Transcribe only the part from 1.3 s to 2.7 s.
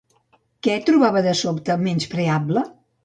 sobte menyspreable?